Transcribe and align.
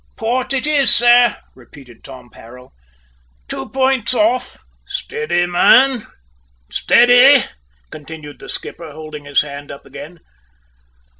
"Port 0.17 0.51
it 0.51 0.65
is, 0.65 0.91
sir," 0.91 1.37
repeated 1.53 2.03
Tom 2.03 2.31
Parrell. 2.31 2.73
"Two 3.47 3.69
points 3.69 4.15
off." 4.15 4.57
"Steady, 4.83 5.45
man, 5.45 6.07
steady," 6.71 7.45
continued 7.91 8.39
the 8.39 8.49
skipper, 8.49 8.93
holding 8.93 9.25
his 9.25 9.41
hand 9.41 9.69
up 9.69 9.85
again. 9.85 10.19